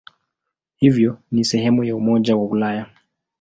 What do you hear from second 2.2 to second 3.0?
wa Ulaya.